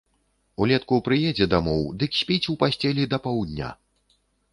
Улетку 0.65 0.97
прыедзе 1.07 1.47
дамоў, 1.53 1.83
дык 2.03 2.17
спіць 2.21 2.49
у 2.53 2.57
пасцелі 2.65 3.07
да 3.13 3.21
паўдня. 3.27 3.69